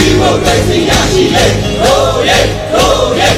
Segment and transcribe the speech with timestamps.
[0.00, 1.44] ဒီမိုကရေစီရရှိလေ
[1.82, 3.34] တို့ရဲ့တို့ရဲ့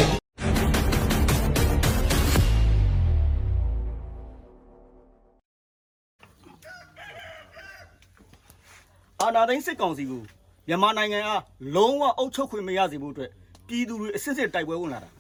[9.21, 10.23] အာဏာသိမ်းစစ်ကောင်စီကို
[10.69, 11.43] မြန်မာနိုင်ငံအား
[11.77, 13.31] လုံးဝအုပ်ချုပ်ခွင့်မရစေဖို့အတွက်
[13.69, 15.11] ပြည်သူတွေအစစ်စစ်တိုက်ပွဲဝင်လာတာ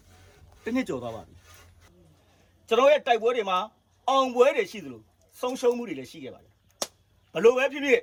[0.64, 1.34] တစ်နှစ်ကျော်သွားပါပြီ
[2.68, 3.58] ကျွန်တော်ရဲ့တိုက်ပွဲတွေမှာ
[4.08, 5.02] အောင်ပွဲတွေရှိသလို
[5.40, 6.52] ဆုံးရှုံးမှုတွေလည်းရှိခဲ့ပါတယ်
[7.34, 8.00] ဘလို့ပဲဖြစ်ဖြစ်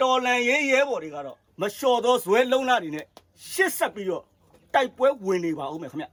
[0.00, 3.06] တော်လန်ရေးရဲဘော်တွေကတော့ မလျှော်သောဇွဲလုံးလာတွေနဲ့
[3.50, 4.24] ရှစ်ဆက်ပြီးတော့
[4.74, 6.06] တိုက်ပွဲဝင်နေပါဦးမယ်ခင်ဗျ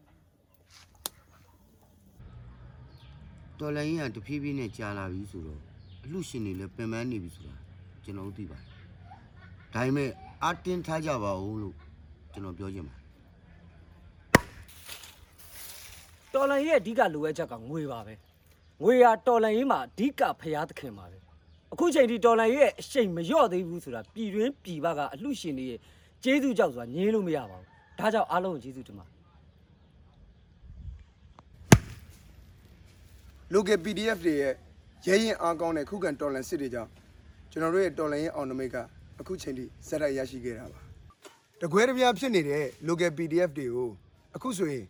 [3.60, 5.60] တော်လိုင်းကြီးကတဖြည်းဖြည်းနဲ့ကြာလာပြီဆိုတော့
[6.04, 7.56] အလှရှင်တွေလည်းပင်ပန်းနေပြီဆိုတာ
[8.04, 8.68] ကျွန်တော်တို့သိပါတယ်။
[9.74, 10.10] ဒါပေမဲ့
[10.46, 11.76] အတင်းထားကြပါဦးလို့
[12.34, 13.04] ကျွန်တော်ပြောချင်ပါတယ်
[16.34, 18.14] တော်လန်ရေးရဲ့အဓိကလိုအပ်ချက်ကငွေပါပဲ
[18.84, 21.18] ငွေဟာတော်လန်ရေးမှာအဓိကဖျားသခင်ပါပဲ
[21.74, 25.80] အခုချိန်ထိတော်လန်ရေးရဲ့အရှိန်မလျော့သေးဘူးဆိုတာပြည်တွင်းပြည်ပကအလှရှင်တွေရဲ့
[26.24, 27.68] ကျေးဇူးကြောက်ဆိုတာငြင်းလို့မရပါဘူး
[28.00, 29.14] ဒါကြောင့်အားလုံးကိုကျေးဇူးတင်ပါတယ်
[33.54, 34.54] local PDF တွေရဲ့
[35.06, 36.90] ရဲရင်အားကောင်းတဲ့ခုခံတော်လန်စစ်တွေကြောင့်
[37.52, 38.78] ကျွန်တော်တို့ရဲ့တော်လန်ရင်အောင်နမိတ်က
[39.20, 40.80] အခုချိန်ထိဇက်တိုက်ရရှိခဲ့တာပါ
[41.62, 43.90] တကွဲတပြားဖြစ်နေတဲ့ local PDF တွေကို
[44.36, 44.86] အခုဆိုရင်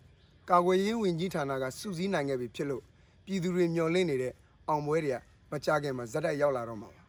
[0.49, 2.83] ကာကွယ်ရေးဝန်ကြီးဌာနကစုစည်းနိုင်ခဲ့ပြီဖြစ်လို့
[3.25, 4.33] ပြည်သူတွေမျှော်လင့်နေတဲ့
[4.69, 5.17] အောင်ပွဲတွေက
[5.51, 7.03] မကြခင်မှာဇက်တိုက်ရောက်လာတော့မှာပါ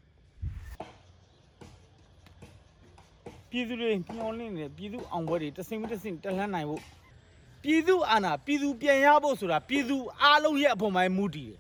[3.50, 6.83] ပြည်သူတွေမျှော်လင့်နေတဲ့ပြည်သူအောင်ပွဲတွေတစင်မတစင်တက်လှမ်းနိုင်ဖို့
[7.62, 11.58] ပြည်သူအာဏာပြည်သူပြန်ရဖို့ဆိုတာပြည်သူအားလုံးရဲ့အပေါ်မှာမူတည်တယ်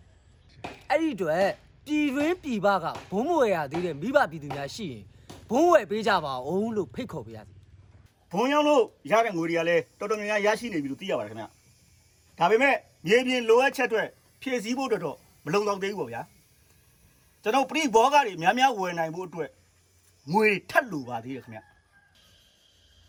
[0.90, 1.46] အဲ့ဒီအတွက်
[1.86, 5.02] ပြည်တွင်းပြည်ပကဘုံမဝယ်ရသေးတဲ့မိဘပြည်သူများရှိရင်
[5.50, 7.54] ဘုံဝယ်ပေးကြပါဦးလို့ဖိတ်ခေါ်ပေးရစီ
[8.32, 11.46] ဘုံရောက်လို့ရတဲ့ငွေတွေကလည်းတော်တော်များများရရှိနေပြီလို့သိရပါတယ်ခင်ဗျ
[12.38, 12.74] ဒါပေမဲ့
[13.06, 14.08] မြေပြင်လိုအပ်ချက်အတွက်
[14.40, 16.22] ဖြည့်ဆည်းဖို့အတွက်တော့မလုံလောက်သေးဘူးပေါ့ဗျာ
[17.42, 19.50] ကျွန်တော်ပြိဘောဂတွေများများဝယ်နိုင်ဖို့အတွက်
[20.32, 21.60] ငွေထပ်လိုပါသေးတယ်ခင်ဗျ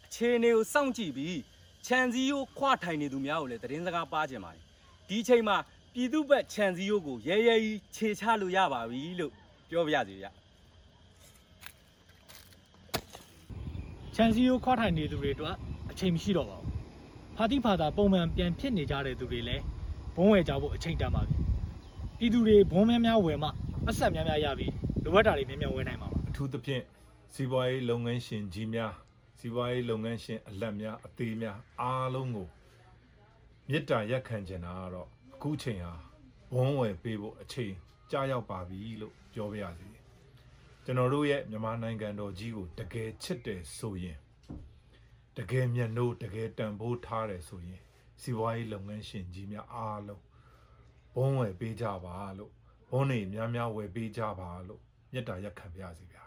[0.05, 1.39] အခြေအနေကိုစောင့်ကြည့်ပြီး
[1.85, 4.61] ခြံစည်းရိုးခွထိုင်နေသူများကိုလည်းသတင်းစကားပါကြင်ပါတယ်
[5.09, 5.57] ဒီအချိန်မှာ
[5.93, 9.31] ပြည်သူ့ဘက်ခြံစည်းရိုးကိုရဲရဲကြီးခြေချလို့ရပါပြီလို့
[9.69, 10.27] ပြောပြရစီဗျ
[14.15, 15.55] ချန်စီယိုခွားထိုင်နေသူတွေအတွက်
[15.91, 16.71] အချိန်မရှိတော့ပါဘူး။
[17.35, 19.63] ဖာတိဖာသာပုံမှန်ပြန်ဖြစ်နေကြတဲ့သူတွေလည်း
[20.15, 21.35] ဘုံဝယ်ကြဖို့အချိန်တန်ပါပြီ။
[22.17, 23.49] ပြည်သူတွေဘုံများများဝယ်မှ
[23.89, 26.83] အဆက်များများရပြီးလိုအပ်တာတွေများများဝယ်နိုင်မှာပါအထူးသဖြင့်
[27.33, 28.93] စီးပွားရေးလုပ်ငန်းရှင်ကြီးများ
[29.39, 32.47] စီးပွားရေးလုပ်ငန်းရှင်အလက်များအသေးများအားလုံးကို
[33.69, 35.93] မေတ္တာရက်ခံချင်တာကတော့အခုချိန်ဟာ
[36.53, 37.73] ဘုံဝယ်ပေးဖို့အချိန်
[38.11, 39.89] ကြာရောက်ပါပြီလို့ပြောပြရစီ
[40.85, 44.17] ကျွန်တော်တို့ရဲ့မြန်မာနိုင်ငံတော်ကြီးကိုတကယ်ချစ်တယ်ဆိုရင်
[45.37, 47.81] တကယ်မျက်နှိုးတကယ်တန်ဖိုးထားတယ်ဆိုရင်
[48.21, 50.23] စီးပွားရေးလုပ်ငန်းရှင်ကြီးများအားလုံး
[51.15, 52.51] ဘုံဝယ်ပေးကြပါလို့
[52.91, 54.81] ဘုံတွေများများဝယ်ပေးကြပါလို့
[55.11, 56.23] မေတ္တာရက်ခံပါရစီဗျာ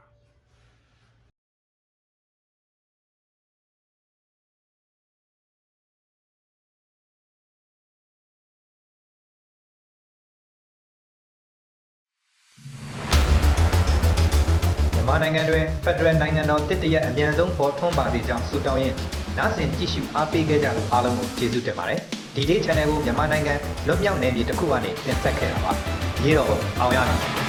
[14.92, 18.96] မြန်မာနိုင်ငံတွင်ဖက်ဒရယ်နိုင်ငံတော်တည်တရအမြန်ဆုံးပေါ်ထွန်းပါစေကြောင်းဆုတောင်းရင်း
[19.38, 22.02] နားဆင်ကြည့်ရှုအားပေးခဲ့ကြတဲ့အားလုံးကိုကျေးဇူးတင်ပါတယ်။
[22.36, 23.54] DJ Channel ကိုမြန်မာနိုင်ငံ
[23.86, 25.72] လွတ်မြောက်နယ်မြေတစ်ခုကနေတင်ဆက်ခဲ့တာပါ။
[26.24, 26.48] ရေတော်
[26.80, 27.43] အောင်ရမည်